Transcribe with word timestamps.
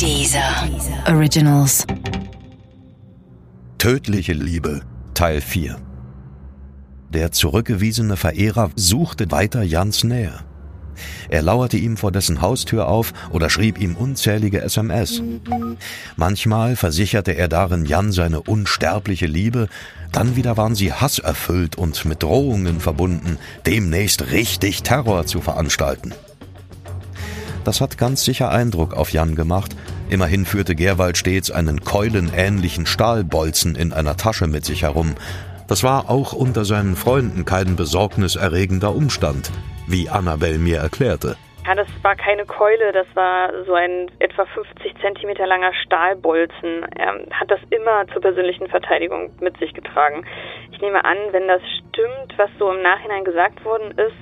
Dieser 0.00 0.66
Originals. 1.08 1.86
Tödliche 3.76 4.32
Liebe 4.32 4.80
Teil 5.12 5.42
4 5.42 5.76
Der 7.10 7.32
zurückgewiesene 7.32 8.16
Verehrer 8.16 8.70
suchte 8.76 9.30
weiter 9.30 9.62
Jans 9.62 10.02
Nähe. 10.02 10.32
Er 11.28 11.42
lauerte 11.42 11.76
ihm 11.76 11.98
vor 11.98 12.12
dessen 12.12 12.40
Haustür 12.40 12.88
auf 12.88 13.12
oder 13.30 13.50
schrieb 13.50 13.78
ihm 13.78 13.94
unzählige 13.94 14.62
SMS. 14.62 15.22
Manchmal 16.16 16.76
versicherte 16.76 17.32
er 17.32 17.48
darin 17.48 17.84
Jan 17.84 18.10
seine 18.10 18.40
unsterbliche 18.40 19.26
Liebe, 19.26 19.68
dann 20.12 20.34
wieder 20.34 20.56
waren 20.56 20.74
sie 20.74 20.94
hasserfüllt 20.94 21.76
und 21.76 22.06
mit 22.06 22.22
Drohungen 22.22 22.80
verbunden, 22.80 23.36
demnächst 23.66 24.30
richtig 24.30 24.82
Terror 24.82 25.26
zu 25.26 25.42
veranstalten. 25.42 26.14
Das 27.64 27.80
hat 27.80 27.98
ganz 27.98 28.24
sicher 28.24 28.50
Eindruck 28.50 28.94
auf 28.94 29.12
Jan 29.12 29.34
gemacht. 29.34 29.76
Immerhin 30.10 30.44
führte 30.44 30.74
Gerwald 30.74 31.16
stets 31.16 31.52
einen 31.52 31.82
keulenähnlichen 31.82 32.84
Stahlbolzen 32.84 33.76
in 33.76 33.92
einer 33.92 34.16
Tasche 34.16 34.48
mit 34.48 34.64
sich 34.64 34.82
herum. 34.82 35.14
Das 35.68 35.84
war 35.84 36.10
auch 36.10 36.32
unter 36.32 36.64
seinen 36.64 36.96
Freunden 36.96 37.44
kein 37.44 37.76
besorgniserregender 37.76 38.92
Umstand, 38.92 39.52
wie 39.86 40.08
Annabel 40.08 40.58
mir 40.58 40.78
erklärte. 40.78 41.36
Ja, 41.64 41.76
das 41.76 41.86
war 42.02 42.16
keine 42.16 42.44
Keule, 42.44 42.90
das 42.90 43.06
war 43.14 43.52
so 43.64 43.74
ein 43.74 44.10
etwa 44.18 44.46
50 44.46 44.96
Zentimeter 45.00 45.46
langer 45.46 45.72
Stahlbolzen. 45.84 46.84
Er 46.96 47.14
hat 47.30 47.48
das 47.48 47.60
immer 47.70 48.04
zur 48.12 48.20
persönlichen 48.20 48.66
Verteidigung 48.66 49.30
mit 49.40 49.56
sich 49.58 49.72
getragen. 49.74 50.24
Ich 50.72 50.80
nehme 50.80 51.04
an, 51.04 51.18
wenn 51.30 51.46
das 51.46 51.62
stimmt, 51.78 52.36
was 52.36 52.50
so 52.58 52.72
im 52.72 52.82
Nachhinein 52.82 53.22
gesagt 53.22 53.64
worden 53.64 53.92
ist, 53.92 54.16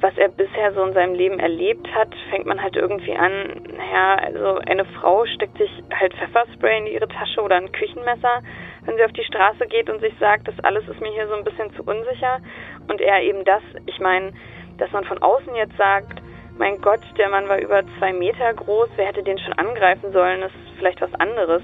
was 0.00 0.16
er 0.18 0.28
bisher 0.28 0.72
so 0.72 0.82
in 0.84 0.92
seinem 0.92 1.14
Leben 1.14 1.38
erlebt 1.38 1.86
hat, 1.94 2.08
fängt 2.30 2.46
man 2.46 2.62
halt 2.62 2.76
irgendwie 2.76 3.14
an, 3.14 3.32
naja, 3.76 4.16
also 4.16 4.58
eine 4.66 4.84
Frau 4.84 5.24
steckt 5.26 5.56
sich 5.58 5.70
halt 5.98 6.14
Pfefferspray 6.14 6.78
in 6.78 6.86
ihre 6.86 7.08
Tasche 7.08 7.40
oder 7.40 7.56
ein 7.56 7.72
Küchenmesser, 7.72 8.42
wenn 8.84 8.96
sie 8.96 9.04
auf 9.04 9.12
die 9.12 9.24
Straße 9.24 9.66
geht 9.66 9.88
und 9.88 10.00
sich 10.00 10.14
sagt, 10.18 10.48
das 10.48 10.58
alles 10.62 10.86
ist 10.88 11.00
mir 11.00 11.12
hier 11.12 11.28
so 11.28 11.34
ein 11.34 11.44
bisschen 11.44 11.72
zu 11.74 11.82
unsicher. 11.84 12.40
Und 12.88 13.00
er 13.00 13.22
eben 13.22 13.44
das, 13.44 13.62
ich 13.86 13.98
meine, 14.00 14.32
dass 14.78 14.92
man 14.92 15.04
von 15.04 15.22
außen 15.22 15.54
jetzt 15.54 15.76
sagt, 15.76 16.20
mein 16.58 16.80
Gott, 16.80 17.00
der 17.18 17.30
Mann 17.30 17.48
war 17.48 17.58
über 17.58 17.82
zwei 17.98 18.12
Meter 18.12 18.52
groß, 18.52 18.88
wer 18.96 19.06
hätte 19.06 19.22
den 19.22 19.38
schon 19.38 19.54
angreifen 19.54 20.12
sollen, 20.12 20.42
ist 20.42 20.54
vielleicht 20.76 21.00
was 21.00 21.14
anderes. 21.14 21.62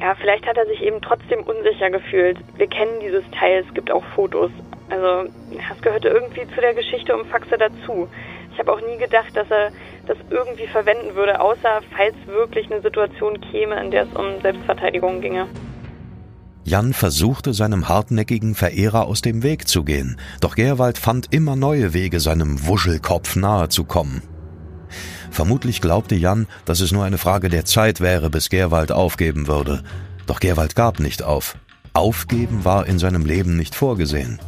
Ja, 0.00 0.14
vielleicht 0.14 0.46
hat 0.46 0.56
er 0.56 0.66
sich 0.66 0.82
eben 0.82 1.00
trotzdem 1.02 1.42
unsicher 1.42 1.90
gefühlt. 1.90 2.38
Wir 2.56 2.66
kennen 2.66 3.00
dieses 3.00 3.28
Teil, 3.32 3.64
es 3.66 3.74
gibt 3.74 3.90
auch 3.90 4.04
Fotos. 4.14 4.50
Also, 4.88 5.30
das 5.50 5.80
gehörte 5.82 6.08
irgendwie 6.08 6.46
zu 6.54 6.60
der 6.60 6.74
Geschichte 6.74 7.16
um 7.16 7.24
Faxe 7.26 7.56
dazu. 7.58 8.08
Ich 8.52 8.58
habe 8.58 8.72
auch 8.72 8.80
nie 8.80 8.98
gedacht, 8.98 9.34
dass 9.34 9.50
er 9.50 9.70
das 10.06 10.18
irgendwie 10.30 10.66
verwenden 10.66 11.14
würde, 11.14 11.40
außer 11.40 11.80
falls 11.96 12.14
wirklich 12.26 12.70
eine 12.70 12.82
Situation 12.82 13.40
käme, 13.40 13.80
in 13.82 13.90
der 13.90 14.04
es 14.04 14.12
um 14.14 14.40
Selbstverteidigung 14.42 15.20
ginge. 15.20 15.46
Jan 16.64 16.92
versuchte 16.92 17.54
seinem 17.54 17.88
hartnäckigen 17.88 18.54
Verehrer 18.54 19.06
aus 19.06 19.20
dem 19.20 19.42
Weg 19.42 19.66
zu 19.66 19.84
gehen, 19.84 20.18
doch 20.40 20.54
Gerwald 20.54 20.96
fand 20.96 21.32
immer 21.32 21.56
neue 21.56 21.92
Wege, 21.92 22.20
seinem 22.20 22.66
Wuschelkopf 22.66 23.34
nahe 23.34 23.68
zu 23.68 23.84
kommen. 23.84 24.22
Vermutlich 25.30 25.80
glaubte 25.80 26.14
Jan, 26.14 26.46
dass 26.64 26.80
es 26.80 26.92
nur 26.92 27.04
eine 27.04 27.18
Frage 27.18 27.48
der 27.48 27.64
Zeit 27.64 28.00
wäre, 28.00 28.30
bis 28.30 28.48
Gerwald 28.50 28.92
aufgeben 28.92 29.48
würde. 29.48 29.82
Doch 30.26 30.38
Gerwald 30.40 30.76
gab 30.76 31.00
nicht 31.00 31.22
auf. 31.22 31.56
Aufgeben 31.94 32.64
war 32.64 32.86
in 32.86 32.98
seinem 32.98 33.24
Leben 33.24 33.56
nicht 33.56 33.74
vorgesehen. 33.74 34.38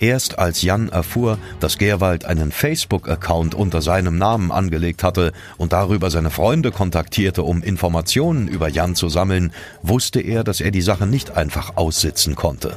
Erst 0.00 0.38
als 0.38 0.62
Jan 0.62 0.88
erfuhr, 0.88 1.38
dass 1.60 1.78
Gerwald 1.78 2.24
einen 2.24 2.50
Facebook-Account 2.50 3.54
unter 3.54 3.80
seinem 3.80 4.18
Namen 4.18 4.50
angelegt 4.50 5.04
hatte 5.04 5.32
und 5.56 5.72
darüber 5.72 6.10
seine 6.10 6.30
Freunde 6.30 6.72
kontaktierte, 6.72 7.42
um 7.44 7.62
Informationen 7.62 8.48
über 8.48 8.68
Jan 8.68 8.96
zu 8.96 9.08
sammeln, 9.08 9.52
wusste 9.82 10.20
er, 10.20 10.42
dass 10.42 10.60
er 10.60 10.72
die 10.72 10.82
Sache 10.82 11.06
nicht 11.06 11.36
einfach 11.36 11.76
aussitzen 11.76 12.34
konnte. 12.34 12.76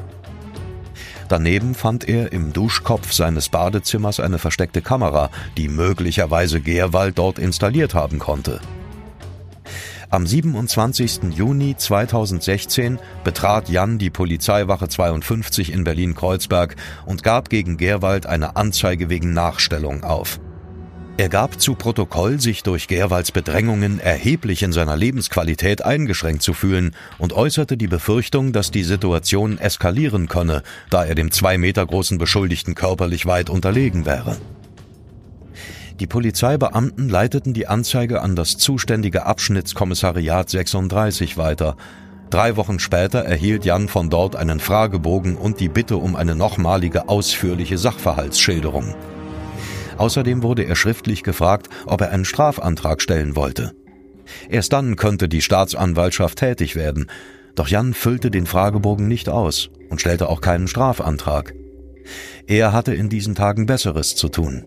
Daneben 1.27 1.75
fand 1.75 2.07
er 2.07 2.31
im 2.31 2.53
Duschkopf 2.53 3.11
seines 3.11 3.49
Badezimmers 3.49 4.19
eine 4.19 4.37
versteckte 4.37 4.81
Kamera, 4.81 5.29
die 5.57 5.67
möglicherweise 5.67 6.61
Gerwald 6.61 7.17
dort 7.17 7.39
installiert 7.39 7.93
haben 7.93 8.19
konnte. 8.19 8.61
Am 10.09 10.25
27. 10.25 11.35
Juni 11.35 11.75
2016 11.75 12.97
betrat 13.25 13.67
Jan 13.67 13.97
die 13.97 14.09
Polizeiwache 14.09 14.87
52 14.87 15.73
in 15.73 15.83
Berlin-Kreuzberg 15.83 16.77
und 17.05 17.23
gab 17.23 17.49
gegen 17.49 17.75
Gerwald 17.75 18.25
eine 18.25 18.55
Anzeige 18.55 19.09
wegen 19.09 19.33
Nachstellung 19.33 20.05
auf. 20.05 20.39
Er 21.17 21.27
gab 21.27 21.59
zu 21.59 21.75
Protokoll, 21.75 22.39
sich 22.39 22.63
durch 22.63 22.87
Gerwalds 22.87 23.33
Bedrängungen 23.33 23.99
erheblich 23.99 24.63
in 24.63 24.71
seiner 24.71 24.95
Lebensqualität 24.95 25.83
eingeschränkt 25.83 26.41
zu 26.41 26.53
fühlen 26.53 26.95
und 27.17 27.33
äußerte 27.33 27.75
die 27.75 27.87
Befürchtung, 27.87 28.53
dass 28.53 28.71
die 28.71 28.83
Situation 28.83 29.57
eskalieren 29.57 30.29
könne, 30.29 30.63
da 30.89 31.03
er 31.03 31.15
dem 31.15 31.31
zwei 31.31 31.57
Meter 31.57 31.85
großen 31.85 32.17
Beschuldigten 32.17 32.75
körperlich 32.75 33.25
weit 33.25 33.49
unterlegen 33.49 34.05
wäre. 34.05 34.37
Die 35.99 36.05
Polizeibeamten 36.07 37.09
leiteten 37.09 37.53
die 37.53 37.67
Anzeige 37.67 38.21
an 38.21 38.35
das 38.35 38.57
zuständige 38.57 39.25
Abschnittskommissariat 39.25 40.47
36 40.47 41.37
weiter. 41.37 41.75
Drei 42.29 42.55
Wochen 42.55 42.77
später 42.77 43.19
erhielt 43.19 43.65
Jan 43.65 43.87
von 43.87 44.11
dort 44.11 44.35
einen 44.35 44.59
Fragebogen 44.59 45.35
und 45.35 45.59
die 45.59 45.69
Bitte 45.69 45.97
um 45.97 46.15
eine 46.15 46.35
nochmalige 46.35 47.09
ausführliche 47.09 47.79
Sachverhaltsschilderung. 47.79 48.93
Außerdem 49.97 50.43
wurde 50.43 50.65
er 50.65 50.75
schriftlich 50.75 51.23
gefragt, 51.23 51.67
ob 51.87 52.01
er 52.01 52.11
einen 52.11 52.25
Strafantrag 52.25 53.01
stellen 53.01 53.35
wollte. 53.35 53.73
Erst 54.49 54.73
dann 54.73 54.97
könnte 54.97 55.27
die 55.27 55.41
Staatsanwaltschaft 55.41 56.37
tätig 56.37 56.75
werden, 56.75 57.09
doch 57.55 57.69
Jan 57.69 57.95
füllte 57.95 58.29
den 58.29 58.45
Fragebogen 58.45 59.07
nicht 59.07 59.29
aus 59.29 59.71
und 59.89 59.99
stellte 59.99 60.29
auch 60.29 60.41
keinen 60.41 60.67
Strafantrag. 60.67 61.55
Er 62.45 62.71
hatte 62.71 62.93
in 62.93 63.09
diesen 63.09 63.33
Tagen 63.33 63.65
Besseres 63.65 64.15
zu 64.15 64.29
tun. 64.29 64.65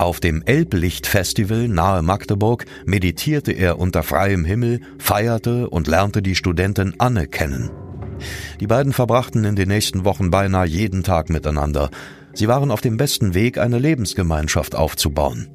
Auf 0.00 0.18
dem 0.18 0.42
Elblicht-Festival 0.42 1.68
nahe 1.68 2.00
Magdeburg 2.00 2.64
meditierte 2.86 3.52
er 3.52 3.78
unter 3.78 4.02
freiem 4.02 4.46
Himmel, 4.46 4.80
feierte 4.98 5.68
und 5.68 5.88
lernte 5.88 6.22
die 6.22 6.34
Studentin 6.34 6.94
Anne 6.96 7.26
kennen. 7.26 7.68
Die 8.60 8.66
beiden 8.66 8.94
verbrachten 8.94 9.44
in 9.44 9.56
den 9.56 9.68
nächsten 9.68 10.06
Wochen 10.06 10.30
beinahe 10.30 10.66
jeden 10.66 11.02
Tag 11.02 11.28
miteinander. 11.28 11.90
Sie 12.32 12.48
waren 12.48 12.70
auf 12.70 12.80
dem 12.80 12.96
besten 12.96 13.34
Weg, 13.34 13.58
eine 13.58 13.78
Lebensgemeinschaft 13.78 14.74
aufzubauen. 14.74 15.50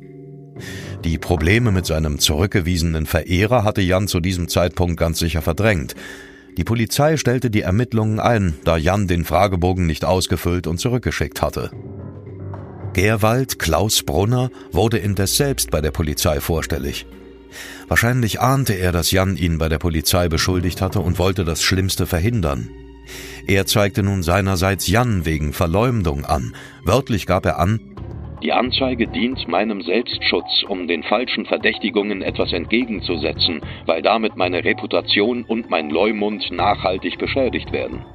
Die 1.03 1.17
Probleme 1.17 1.71
mit 1.71 1.87
seinem 1.87 2.19
zurückgewiesenen 2.19 3.07
Verehrer 3.07 3.63
hatte 3.63 3.81
Jan 3.81 4.07
zu 4.07 4.19
diesem 4.19 4.47
Zeitpunkt 4.47 4.97
ganz 4.97 5.17
sicher 5.17 5.41
verdrängt. 5.41 5.95
Die 6.55 6.63
Polizei 6.63 7.17
stellte 7.17 7.49
die 7.49 7.61
Ermittlungen 7.61 8.19
ein, 8.19 8.53
da 8.63 8.77
Jan 8.77 9.07
den 9.07 9.25
Fragebogen 9.25 9.87
nicht 9.87 10.05
ausgefüllt 10.05 10.67
und 10.67 10.77
zurückgeschickt 10.77 11.41
hatte. 11.41 11.71
Gerwald 12.95 13.59
Klaus 13.59 14.03
Brunner 14.03 14.51
wurde 14.71 14.97
indes 14.99 15.35
selbst 15.35 15.69
bei 15.69 15.81
der 15.81 15.91
Polizei 15.91 16.39
vorstellig. 16.39 17.05
Wahrscheinlich 17.89 18.39
ahnte 18.39 18.71
er, 18.71 18.93
dass 18.93 19.11
Jan 19.11 19.35
ihn 19.35 19.57
bei 19.57 19.67
der 19.67 19.79
Polizei 19.79 20.29
beschuldigt 20.29 20.79
hatte 20.81 21.01
und 21.01 21.19
wollte 21.19 21.43
das 21.43 21.61
Schlimmste 21.61 22.07
verhindern. 22.07 22.69
Er 23.47 23.65
zeigte 23.65 24.01
nun 24.01 24.23
seinerseits 24.23 24.87
Jan 24.87 25.25
wegen 25.25 25.51
Verleumdung 25.51 26.23
an. 26.23 26.55
Wörtlich 26.85 27.25
gab 27.25 27.45
er 27.45 27.59
an, 27.59 27.81
die 28.41 28.53
Anzeige 28.53 29.07
dient 29.07 29.45
meinem 29.49 29.81
Selbstschutz, 29.81 30.63
um 30.69 30.87
den 30.87 31.03
falschen 31.03 31.45
Verdächtigungen 31.45 32.21
etwas 32.21 32.53
entgegenzusetzen, 32.53 33.59
weil 33.85 34.03
damit 34.03 34.37
meine 34.37 34.63
Reputation 34.63 35.43
und 35.43 35.69
mein 35.69 35.89
Leumund 35.89 36.49
nachhaltig 36.49 37.17
beschädigt 37.17 37.73
werden. 37.73 38.05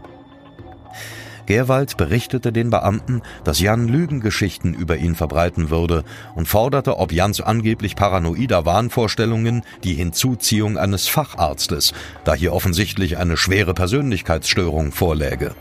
Gerwald 1.51 1.97
berichtete 1.97 2.53
den 2.53 2.71
Beamten, 2.71 3.23
dass 3.43 3.59
Jan 3.59 3.89
Lügengeschichten 3.89 4.73
über 4.73 4.99
ihn 4.99 5.17
verbreiten 5.17 5.69
würde 5.69 6.05
und 6.37 6.47
forderte, 6.47 6.97
ob 6.99 7.11
Jans 7.11 7.41
angeblich 7.41 7.97
paranoider 7.97 8.67
Wahnvorstellungen 8.67 9.63
die 9.83 9.95
Hinzuziehung 9.95 10.79
eines 10.79 11.09
Facharztes, 11.09 11.93
da 12.23 12.35
hier 12.35 12.53
offensichtlich 12.53 13.19
eine 13.19 13.37
schwere 13.37 13.75
Persönlichkeitsstörung 13.75 14.93
vorläge. 14.93 15.57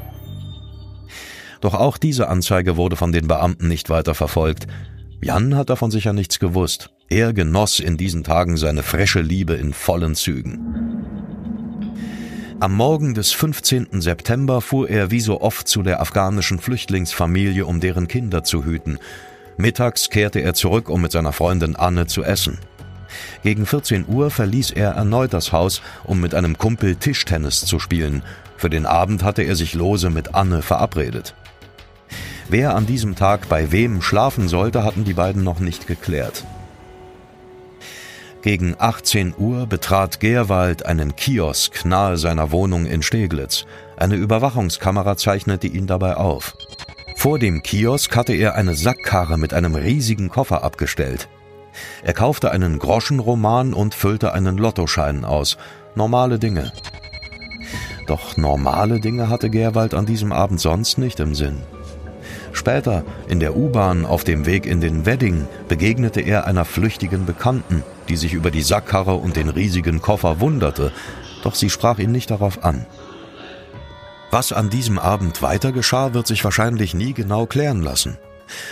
Doch 1.59 1.73
auch 1.73 1.97
diese 1.97 2.27
Anzeige 2.27 2.77
wurde 2.77 2.95
von 2.95 3.11
den 3.11 3.27
Beamten 3.27 3.67
nicht 3.67 3.89
weiter 3.89 4.13
verfolgt. 4.13 4.67
Jan 5.23 5.55
hat 5.55 5.71
davon 5.71 5.89
sicher 5.89 6.13
nichts 6.13 6.37
gewusst. 6.37 6.91
Er 7.09 7.33
genoss 7.33 7.79
in 7.79 7.97
diesen 7.97 8.23
Tagen 8.23 8.57
seine 8.57 8.83
frische 8.83 9.21
Liebe 9.21 9.55
in 9.55 9.73
vollen 9.73 10.13
Zügen. 10.13 10.78
Am 12.61 12.73
Morgen 12.73 13.13
des 13.13 13.31
15. 13.31 14.01
September 14.01 14.59
fuhr 14.59 14.89
er 14.89 15.11
wie 15.11 15.21
so 15.21 15.39
oft 15.39 15.65
zu 15.65 15.81
der 15.81 16.01
afghanischen 16.01 16.59
Flüchtlingsfamilie, 16.59 17.65
um 17.65 17.79
deren 17.79 18.09
Kinder 18.09 18.43
zu 18.43 18.65
hüten. 18.65 18.99
Mittags 19.55 20.09
kehrte 20.09 20.41
er 20.41 20.53
zurück, 20.53 20.89
um 20.89 21.01
mit 21.01 21.13
seiner 21.13 21.31
Freundin 21.31 21.77
Anne 21.77 22.07
zu 22.07 22.21
essen. 22.21 22.57
Gegen 23.43 23.65
14 23.65 24.09
Uhr 24.09 24.29
verließ 24.29 24.71
er 24.71 24.91
erneut 24.91 25.31
das 25.31 25.53
Haus, 25.53 25.81
um 26.03 26.19
mit 26.19 26.35
einem 26.35 26.57
Kumpel 26.57 26.97
Tischtennis 26.97 27.61
zu 27.61 27.79
spielen. 27.79 28.23
Für 28.57 28.69
den 28.69 28.85
Abend 28.85 29.23
hatte 29.23 29.43
er 29.43 29.55
sich 29.55 29.73
lose 29.73 30.09
mit 30.09 30.35
Anne 30.35 30.61
verabredet. 30.61 31.35
Wer 32.49 32.75
an 32.75 32.85
diesem 32.85 33.15
Tag 33.15 33.47
bei 33.47 33.71
wem 33.71 34.01
schlafen 34.01 34.49
sollte, 34.49 34.83
hatten 34.83 35.05
die 35.05 35.13
beiden 35.13 35.45
noch 35.45 35.61
nicht 35.61 35.87
geklärt. 35.87 36.43
Gegen 38.41 38.75
18 38.79 39.33
Uhr 39.37 39.67
betrat 39.67 40.21
Gerwald 40.21 40.85
einen 40.85 41.17
Kiosk 41.17 41.83
nahe 41.83 42.15
seiner 42.17 42.51
Wohnung 42.51 42.85
in 42.85 43.03
Steglitz. 43.03 43.65
Eine 43.97 44.15
Überwachungskamera 44.15 45.17
zeichnete 45.17 45.67
ihn 45.67 45.87
dabei 45.87 46.15
auf. 46.15 46.55
Vor 47.17 47.37
dem 47.37 47.63
Kiosk 47.63 48.15
hatte 48.15 48.33
er 48.33 48.55
eine 48.55 48.75
Sackkarre 48.75 49.37
mit 49.37 49.53
einem 49.53 49.75
riesigen 49.75 50.29
Koffer 50.29 50.63
abgestellt. 50.63 51.27
Er 52.01 52.13
kaufte 52.13 52.51
einen 52.51 52.79
Groschenroman 52.79 53.73
und 53.73 53.93
füllte 53.93 54.33
einen 54.33 54.57
Lottoschein 54.57 55.25
aus. 55.25 55.57
Normale 55.95 56.39
Dinge. 56.39 56.71
Doch 58.07 58.37
normale 58.37 59.01
Dinge 59.01 59.27
hatte 59.27 59.49
Gerwald 59.49 59.93
an 59.93 60.05
diesem 60.05 60.31
Abend 60.31 60.61
sonst 60.61 60.97
nicht 60.97 61.19
im 61.19 61.35
Sinn. 61.35 61.57
Später, 62.53 63.03
in 63.27 63.39
der 63.39 63.55
U-Bahn 63.55 64.05
auf 64.05 64.23
dem 64.23 64.45
Weg 64.45 64.65
in 64.65 64.81
den 64.81 65.05
Wedding, 65.05 65.47
begegnete 65.67 66.21
er 66.21 66.45
einer 66.47 66.65
flüchtigen 66.65 67.25
Bekannten, 67.25 67.83
die 68.07 68.17
sich 68.17 68.33
über 68.33 68.51
die 68.51 68.63
Sackkarre 68.63 69.15
und 69.15 69.35
den 69.35 69.49
riesigen 69.49 70.01
Koffer 70.01 70.39
wunderte, 70.39 70.91
doch 71.43 71.55
sie 71.55 71.69
sprach 71.69 71.99
ihn 71.99 72.11
nicht 72.11 72.31
darauf 72.31 72.63
an. 72.63 72.85
Was 74.31 74.51
an 74.51 74.69
diesem 74.69 74.99
Abend 74.99 75.41
weiter 75.41 75.71
geschah, 75.71 76.13
wird 76.13 76.27
sich 76.27 76.43
wahrscheinlich 76.43 76.93
nie 76.93 77.13
genau 77.13 77.45
klären 77.45 77.81
lassen. 77.81 78.17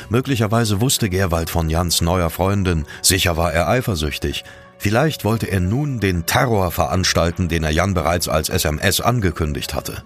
Möglicherweise 0.10 0.82
wusste 0.82 1.10
Gerwald 1.10 1.50
von 1.50 1.70
Jans 1.70 2.02
neuer 2.02 2.30
Freundin, 2.30 2.86
sicher 3.02 3.38
war 3.38 3.54
er 3.54 3.68
eifersüchtig. 3.68 4.44
Vielleicht 4.78 5.26
wollte 5.26 5.48
er 5.48 5.60
nun 5.60 6.00
den 6.00 6.26
Terror 6.26 6.72
veranstalten, 6.72 7.48
den 7.48 7.64
er 7.64 7.72
Jan 7.72 7.94
bereits 7.94 8.28
als 8.28 8.50
SMS 8.50 9.02
angekündigt 9.02 9.74
hatte. 9.74 10.04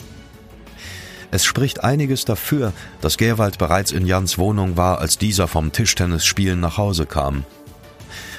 Es 1.32 1.46
spricht 1.46 1.84
einiges 1.84 2.26
dafür, 2.26 2.74
dass 3.00 3.18
Gerwald 3.18 3.58
bereits 3.58 3.92
in 3.92 4.06
Jans 4.06 4.38
Wohnung 4.38 4.76
war, 4.76 5.00
als 5.00 5.18
dieser 5.18 5.48
vom 5.48 5.72
Tischtennisspielen 5.72 6.60
nach 6.60 6.78
Hause 6.78 7.06
kam. 7.06 7.46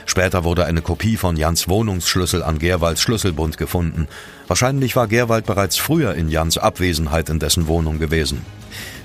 Später 0.04 0.44
wurde 0.44 0.66
eine 0.66 0.82
Kopie 0.82 1.16
von 1.16 1.36
Jans 1.36 1.68
Wohnungsschlüssel 1.68 2.42
an 2.42 2.58
Gerwalds 2.58 3.00
Schlüsselbund 3.00 3.56
gefunden. 3.56 4.08
Wahrscheinlich 4.46 4.94
war 4.94 5.06
Gerwald 5.06 5.46
bereits 5.46 5.78
früher 5.78 6.14
in 6.14 6.28
Jans 6.28 6.58
Abwesenheit 6.58 7.30
in 7.30 7.38
dessen 7.38 7.66
Wohnung 7.66 7.98
gewesen. 7.98 8.44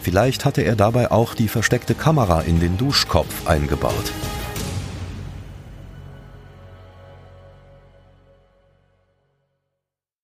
Vielleicht 0.01 0.43
hatte 0.43 0.63
er 0.63 0.75
dabei 0.75 1.11
auch 1.11 1.33
die 1.33 1.47
versteckte 1.47 1.95
Kamera 1.95 2.41
in 2.41 2.59
den 2.59 2.77
Duschkopf 2.77 3.47
eingebaut. 3.47 4.11